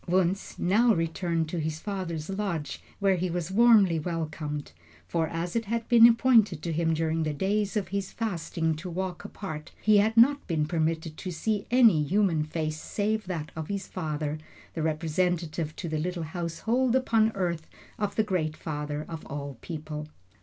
Wunzh 0.07 0.57
now 0.57 0.95
returned 0.95 1.47
to 1.49 1.59
his 1.59 1.77
father's 1.79 2.27
lodge, 2.27 2.81
where 2.97 3.17
he 3.17 3.29
was 3.29 3.51
warmly 3.51 3.99
welcomed. 3.99 4.71
For 5.07 5.27
as 5.27 5.55
it 5.55 5.65
had 5.65 5.87
been 5.87 6.07
appointed 6.07 6.63
to 6.63 6.71
him 6.73 6.95
during 6.95 7.21
the 7.21 7.35
days 7.35 7.77
of 7.77 7.89
his 7.89 8.11
fasting 8.11 8.73
to 8.77 8.89
walk 8.89 9.23
apart, 9.25 9.71
he 9.79 9.97
had 9.97 10.17
not 10.17 10.47
been 10.47 10.65
permitted 10.65 11.17
to 11.17 11.29
see 11.29 11.67
any 11.69 12.01
human 12.01 12.43
face 12.43 12.81
save 12.81 13.27
that 13.27 13.51
of 13.55 13.67
his 13.67 13.85
father, 13.87 14.39
the 14.73 14.81
representative 14.81 15.75
to 15.75 15.87
the 15.87 15.99
little 15.99 16.23
household 16.23 16.95
upon 16.95 17.31
earth 17.35 17.67
of 17.99 18.15
the 18.15 18.23
great 18.23 18.57
Father 18.57 19.05
of 19.07 19.23
all 19.27 19.59
people. 19.61 20.07